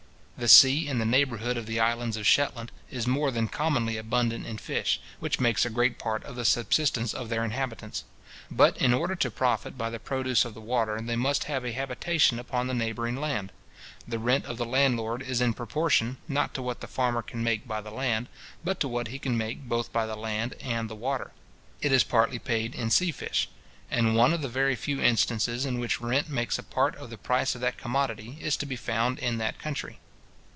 [0.37, 4.47] The sea in the neighbourhood of the islands of Shetland is more than commonly abundant
[4.47, 8.05] in fish, which makes a great part of the subsistence of their inhabitants.
[8.49, 11.73] But, in order to profit by the produce of the water, they must have a
[11.73, 13.51] habitation upon the neighbouring land.
[14.07, 17.67] The rent of the landlord is in proportion, not to what the farmer can make
[17.67, 18.27] by the land,
[18.63, 21.33] but to what he can make both by the land and the water.
[21.83, 23.47] It is partly paid in sea fish;
[23.91, 27.17] and one of the very few instances in which rent makes a part of the
[27.19, 29.99] price of that commodity, is to be found in that country.